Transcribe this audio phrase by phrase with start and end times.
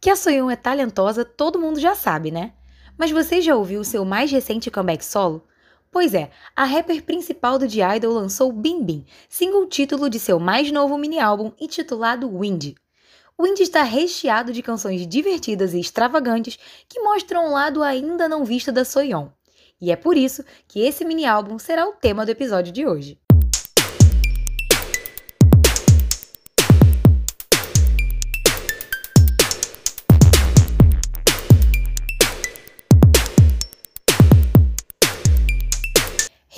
[0.00, 2.54] Que a Soyeon é talentosa, todo mundo já sabe, né?
[2.96, 5.44] Mas você já ouviu o seu mais recente comeback solo?
[5.92, 10.40] Pois é, a rapper principal do The Idol lançou Bim Bim, single título de seu
[10.40, 12.76] mais novo mini-álbum intitulado Wind.
[13.38, 16.58] Wind está recheado de canções divertidas e extravagantes
[16.88, 19.28] que mostram um lado ainda não visto da Soyeon.
[19.78, 23.18] E é por isso que esse mini-álbum será o tema do episódio de hoje.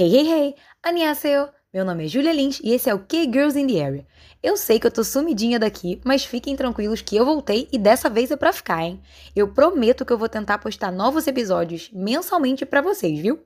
[0.02, 0.54] Hey, hey, hey!
[0.82, 1.48] Annyeonghaseyo!
[1.72, 4.06] Meu nome é Julia Lins e esse é o K-Girls in the Area.
[4.42, 8.10] Eu sei que eu tô sumidinha daqui, mas fiquem tranquilos que eu voltei e dessa
[8.10, 9.00] vez é pra ficar, hein?
[9.36, 13.44] Eu prometo que eu vou tentar postar novos episódios mensalmente para vocês, viu?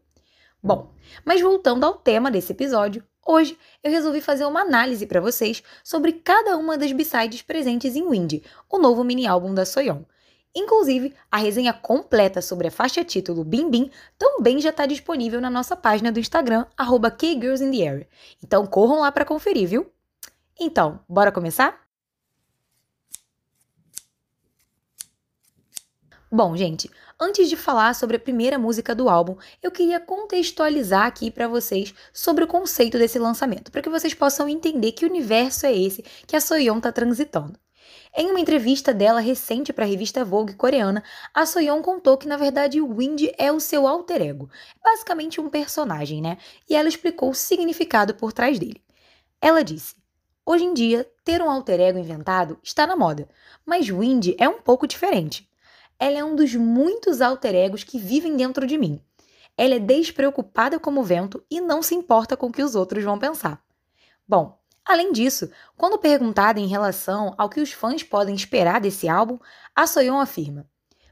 [0.63, 0.95] Bom,
[1.27, 6.13] mas voltando ao tema desse episódio, hoje eu resolvi fazer uma análise para vocês sobre
[6.13, 10.05] cada uma das b-sides presentes em Wind, o novo mini-álbum da Soyeon.
[10.57, 15.51] Inclusive, a resenha completa sobre a faixa título Bim Bim também já está disponível na
[15.51, 18.09] nossa página do Instagram, arroba KGirlsInTheArea.
[18.43, 19.93] Então corram lá para conferir, viu?
[20.59, 21.87] Então, bora começar?
[26.33, 26.91] Bom, gente,
[27.21, 31.95] antes de falar sobre a primeira música do álbum, eu queria contextualizar aqui para vocês
[32.15, 36.35] sobre o conceito desse lançamento, para que vocês possam entender que universo é esse que
[36.35, 37.59] a Soyeon está transitando.
[38.17, 41.03] Em uma entrevista dela recente para a revista Vogue coreana,
[41.35, 44.49] a Soyeon contou que na verdade o Wind é o seu alter ego,
[44.83, 46.39] basicamente um personagem, né?
[46.69, 48.83] E ela explicou o significado por trás dele.
[49.41, 49.95] Ela disse:
[50.45, 53.29] Hoje em dia, ter um alter ego inventado está na moda,
[53.67, 55.51] mas Wind é um pouco diferente.
[55.99, 59.01] Ela é um dos muitos alter egos que vivem dentro de mim.
[59.57, 63.03] Ela é despreocupada como o vento e não se importa com o que os outros
[63.03, 63.61] vão pensar.
[64.29, 69.37] Bom, Além disso, quando perguntada em relação ao que os fãs podem esperar desse álbum,
[69.75, 70.65] a Soyeon afirma: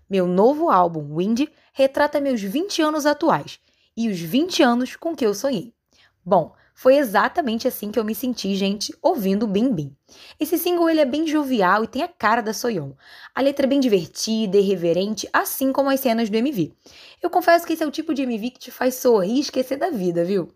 [0.09, 3.59] Meu novo álbum, Wind, retrata meus 20 anos atuais
[3.97, 5.75] e os 20 anos com que eu sonhei.
[6.25, 9.97] Bom, foi exatamente assim que eu me senti, gente, ouvindo Bim Bim.
[10.39, 12.93] Esse single ele é bem jovial e tem a cara da Soyeon.
[13.35, 16.73] A letra é bem divertida, irreverente, assim como as cenas do MV.
[17.21, 19.77] Eu confesso que esse é o tipo de MV que te faz sorrir e esquecer
[19.77, 20.53] da vida, viu?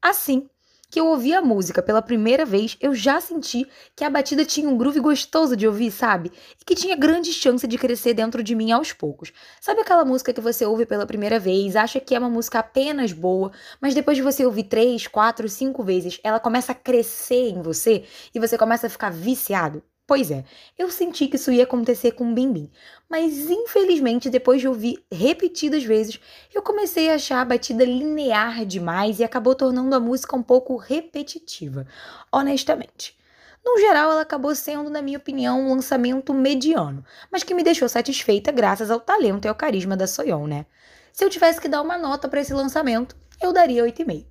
[0.00, 0.48] Assim,
[0.92, 3.66] que eu ouvi a música pela primeira vez, eu já senti
[3.96, 6.30] que a batida tinha um groove gostoso de ouvir, sabe?
[6.60, 9.32] E que tinha grande chance de crescer dentro de mim aos poucos.
[9.58, 13.10] Sabe aquela música que você ouve pela primeira vez, acha que é uma música apenas
[13.10, 17.62] boa, mas depois de você ouvir três, quatro, cinco vezes, ela começa a crescer em
[17.62, 18.04] você
[18.34, 19.82] e você começa a ficar viciado?
[20.11, 20.45] Pois é,
[20.77, 22.71] eu senti que isso ia acontecer com o Bim Bim,
[23.09, 26.17] mas infelizmente depois de ouvir repetidas vezes,
[26.55, 30.77] eu comecei a achar a batida linear demais e acabou tornando a música um pouco
[30.77, 31.85] repetitiva,
[32.31, 33.17] honestamente.
[33.65, 37.89] No geral, ela acabou sendo, na minha opinião, um lançamento mediano, mas que me deixou
[37.89, 40.65] satisfeita graças ao talento e ao carisma da Soyeon, né?
[41.11, 44.25] Se eu tivesse que dar uma nota para esse lançamento, eu daria 8,5.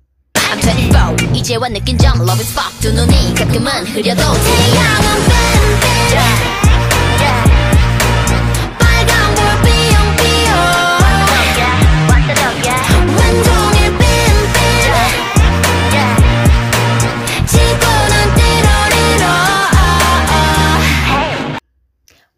[0.49, 5.40] I'm 24 이제와 느낀 점 Love is fuck 두 눈이 가끔은 흐려도 태양은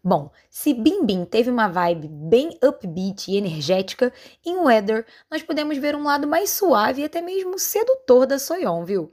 [0.07, 4.13] Bom, se Bim Bim teve uma vibe bem upbeat e energética,
[4.45, 8.85] em Weather nós podemos ver um lado mais suave e até mesmo sedutor da Soyeon,
[8.85, 9.11] viu?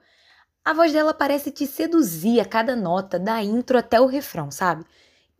[0.62, 4.84] A voz dela parece te seduzir a cada nota, da intro até o refrão, sabe?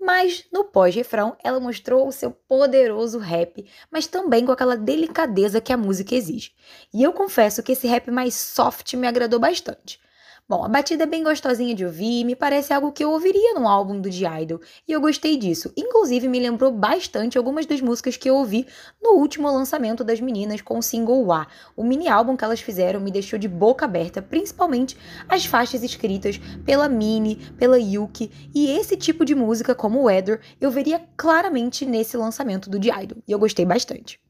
[0.00, 5.70] Mas no pós-refrão ela mostrou o seu poderoso rap, mas também com aquela delicadeza que
[5.70, 6.52] a música exige.
[6.94, 10.00] E eu confesso que esse rap mais soft me agradou bastante.
[10.48, 13.66] Bom, a batida é bem gostosinha de ouvir me parece algo que eu ouviria num
[13.66, 15.72] álbum do The Idol, e eu gostei disso.
[15.76, 18.66] Inclusive, me lembrou bastante algumas das músicas que eu ouvi
[19.00, 21.46] no último lançamento das meninas com o single Wa.
[21.76, 24.98] O mini álbum que elas fizeram me deixou de boca aberta, principalmente
[25.28, 30.70] as faixas escritas pela Mini, pela Yuki, e esse tipo de música como Weather eu
[30.70, 34.20] veria claramente nesse lançamento do The Idol, e eu gostei bastante.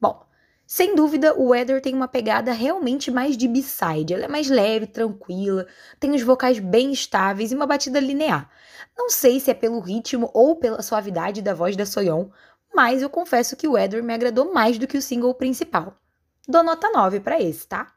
[0.00, 0.25] Bom,
[0.66, 4.12] sem dúvida, o Weather tem uma pegada realmente mais de B-side.
[4.12, 5.66] Ela é mais leve, tranquila,
[6.00, 8.50] tem os vocais bem estáveis e uma batida linear.
[8.98, 12.26] Não sei se é pelo ritmo ou pela suavidade da voz da Soyeon,
[12.74, 15.94] mas eu confesso que o Weather me agradou mais do que o single principal.
[16.48, 17.92] Dou nota 9 para esse, tá?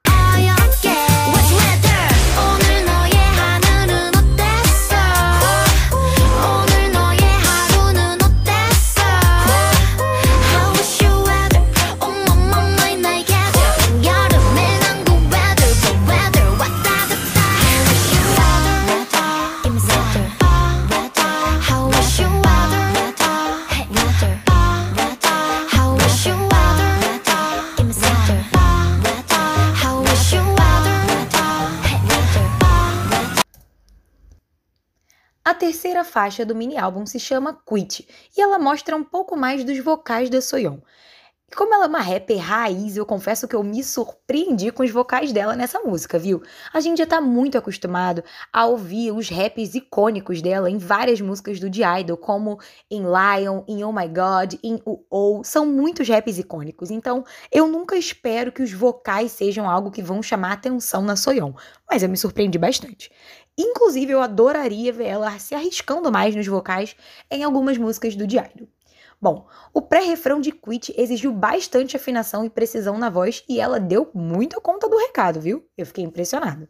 [35.69, 39.77] Terceira faixa do mini álbum se chama Quit e ela mostra um pouco mais dos
[39.77, 40.79] vocais da Soyeon.
[41.55, 45.31] Como ela é uma rapper raiz, eu confesso que eu me surpreendi com os vocais
[45.31, 46.43] dela nessa música, viu?
[46.71, 48.23] A gente já tá muito acostumado
[48.53, 52.59] a ouvir os raps icônicos dela em várias músicas do The Idol, como
[52.89, 54.79] em Lion, em Oh My God, em
[55.09, 56.91] Oh, são muitos raps icônicos.
[56.91, 61.53] Então, eu nunca espero que os vocais sejam algo que vão chamar atenção na Soyeon,
[61.89, 63.11] mas eu me surpreendi bastante.
[63.57, 66.95] Inclusive, eu adoraria ver ela se arriscando mais nos vocais
[67.29, 68.67] em algumas músicas do The Idol.
[69.21, 74.09] Bom, o pré-refrão de Quit exigiu bastante afinação e precisão na voz e ela deu
[74.13, 75.67] muito conta do recado, viu?
[75.77, 76.69] Eu fiquei impressionada.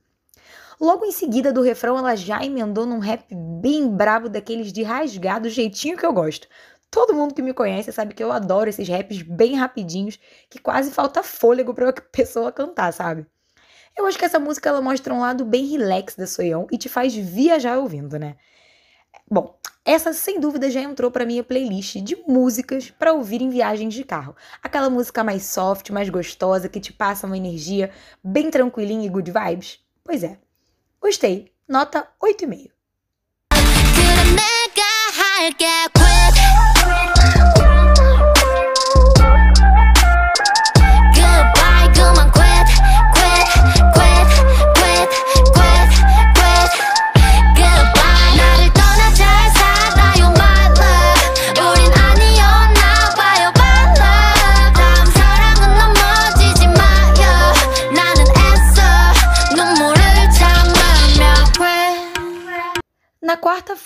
[0.82, 3.24] Logo em seguida do refrão, ela já emendou num rap
[3.62, 6.48] bem brabo daqueles de rasgar do jeitinho que eu gosto.
[6.90, 10.18] Todo mundo que me conhece sabe que eu adoro esses raps bem rapidinhos,
[10.50, 13.28] que quase falta fôlego pra pessoa cantar, sabe?
[13.96, 16.90] Eu acho que essa música ela mostra um lado bem relax da Soyeon e te
[16.90, 18.38] faz viajar ouvindo, né?
[19.30, 19.59] Bom,
[19.90, 24.04] essa sem dúvida já entrou para minha playlist de músicas para ouvir em viagens de
[24.04, 24.36] carro.
[24.62, 27.90] Aquela música mais soft, mais gostosa, que te passa uma energia
[28.24, 29.80] bem tranquilinha e good vibes.
[30.04, 30.38] Pois é.
[31.02, 31.52] Gostei.
[31.68, 32.70] Nota 8,5.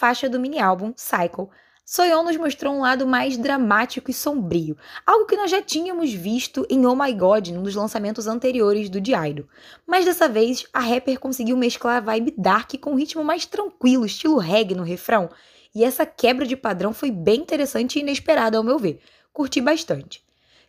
[0.03, 1.47] Faixa do mini álbum, Cycle,
[1.85, 4.75] Soyeon nos mostrou um lado mais dramático e sombrio,
[5.07, 8.97] algo que nós já tínhamos visto em Oh My God, num dos lançamentos anteriores do
[8.97, 9.47] Idol.
[9.87, 14.05] Mas dessa vez, a rapper conseguiu mesclar a vibe dark com um ritmo mais tranquilo,
[14.05, 15.29] estilo reggae no refrão,
[15.73, 18.99] e essa quebra de padrão foi bem interessante e inesperada ao meu ver.
[19.31, 20.22] Curti bastante.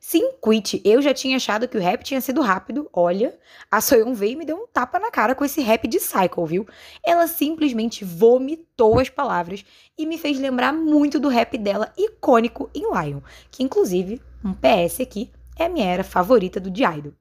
[0.06, 2.90] Sim, Quit, eu já tinha achado que o rap tinha sido rápido.
[2.92, 3.38] Olha,
[3.70, 6.44] a Soyeon veio e me deu um tapa na cara com esse rap de Cycle,
[6.44, 6.68] viu?
[7.02, 9.64] Ela simplesmente vomitou as palavras
[9.96, 13.20] e me fez lembrar muito do rap dela icônico em Lion,
[13.50, 17.14] que inclusive, um PS aqui, é a minha era favorita do The Idol.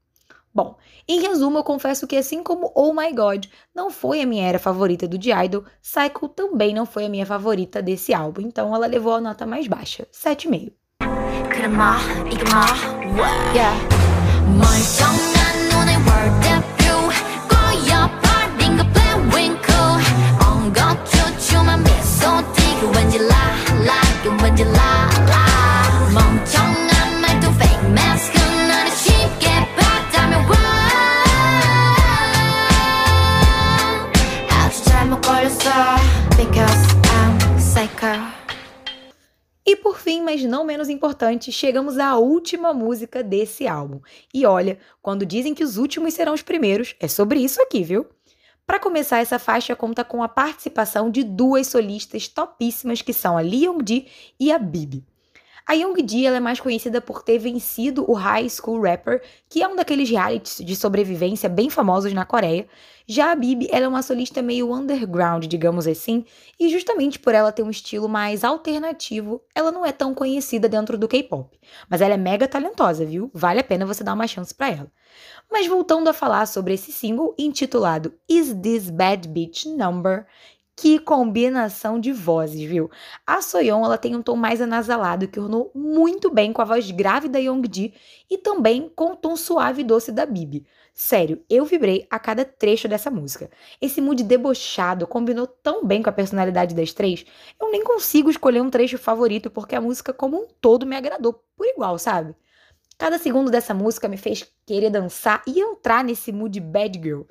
[0.54, 0.76] Bom,
[1.08, 4.60] em resumo, eu confesso que assim como Oh My God não foi a minha era
[4.60, 8.88] favorita do The Idol, Cycle também não foi a minha favorita desse álbum, então ela
[8.88, 10.83] levou a nota mais baixa, 7,5.
[11.53, 11.99] 그런 마
[12.31, 12.67] 이게 마
[13.55, 13.77] yeah.
[14.47, 16.49] 멀쩡한 눈의 world
[16.79, 17.11] view
[17.49, 18.85] 꼬여버린 거
[19.31, 19.67] blink
[20.47, 23.95] 엉거 춤추만 미소 띠고 왠지 라라
[24.43, 24.92] 왠지 라라
[40.34, 44.02] mas não menos importante, chegamos à última música desse álbum.
[44.34, 48.08] E olha, quando dizem que os últimos serão os primeiros, é sobre isso aqui, viu?
[48.66, 53.42] Para começar, essa faixa conta com a participação de duas solistas topíssimas que são a
[53.42, 54.08] Lee Young-ji
[54.40, 55.06] e a Bibi.
[55.66, 59.78] A Young-ji é mais conhecida por ter vencido o High School Rapper, que é um
[59.78, 62.68] daqueles realities de sobrevivência bem famosos na Coreia.
[63.08, 66.26] Já a Bibi é uma solista meio underground, digamos assim,
[66.60, 70.98] e justamente por ela ter um estilo mais alternativo, ela não é tão conhecida dentro
[70.98, 71.58] do K-pop.
[71.90, 73.32] Mas ela é mega talentosa, viu?
[73.34, 74.92] Vale a pena você dar uma chance para ela.
[75.52, 80.26] Mas voltando a falar sobre esse single intitulado Is This Bad Bitch Number,
[80.76, 82.90] que combinação de vozes, viu?
[83.26, 86.90] A Soyeon, ela tem um tom mais anasalado que ornou muito bem com a voz
[86.92, 87.94] grave da Youngji
[88.30, 90.66] e também com o tom suave e doce da Bibi.
[90.94, 93.50] Sério, eu vibrei a cada trecho dessa música.
[93.82, 97.26] Esse mood debochado combinou tão bem com a personalidade das três,
[97.60, 101.34] eu nem consigo escolher um trecho favorito porque a música como um todo me agradou
[101.56, 102.36] por igual, sabe?
[102.98, 107.22] Cada segundo dessa música me fez querer dançar e entrar nesse mood bad girl.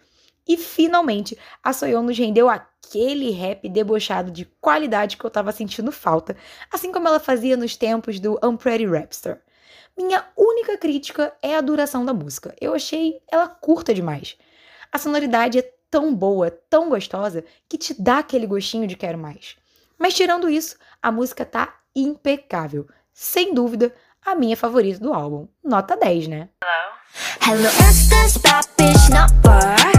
[0.46, 5.92] E finalmente, a Soyeon nos rendeu aquele rap debochado de qualidade que eu tava sentindo
[5.92, 6.36] falta,
[6.70, 9.40] assim como ela fazia nos tempos do Unpretty Rapster.
[9.96, 12.54] Minha única crítica é a duração da música.
[12.60, 14.36] Eu achei ela curta demais.
[14.90, 19.56] A sonoridade é tão boa, tão gostosa, que te dá aquele gostinho de quero mais.
[19.98, 22.88] Mas tirando isso, a música tá impecável.
[23.12, 23.94] Sem dúvida,
[24.24, 25.46] a minha favorita do álbum.
[25.62, 26.48] Nota 10, né?
[27.46, 27.68] Hello,
[29.06, 29.91] Hello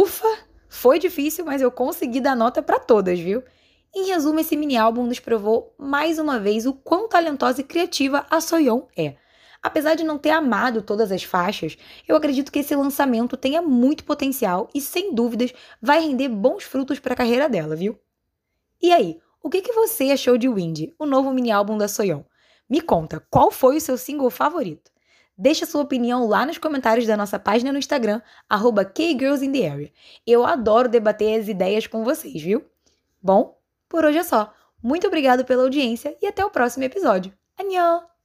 [0.00, 0.26] Ufa,
[0.66, 3.42] foi difícil, mas eu consegui dar nota para todas, viu?
[3.94, 8.24] Em resumo, esse mini álbum nos provou mais uma vez o quão talentosa e criativa
[8.30, 9.16] a Soyeon é.
[9.62, 11.76] Apesar de não ter amado todas as faixas,
[12.08, 15.52] eu acredito que esse lançamento tenha muito potencial e, sem dúvidas,
[15.82, 18.00] vai render bons frutos para a carreira dela, viu?
[18.80, 22.22] E aí, o que, que você achou de Wind, o novo mini álbum da Soyeon?
[22.66, 24.90] Me conta, qual foi o seu single favorito?
[25.42, 29.90] Deixa sua opinião lá nos comentários da nossa página no Instagram, arroba KGirlsInTheArea.
[30.26, 32.62] Eu adoro debater as ideias com vocês, viu?
[33.22, 34.52] Bom, por hoje é só.
[34.82, 37.32] Muito obrigado pela audiência e até o próximo episódio.
[37.58, 38.19] Annyeong!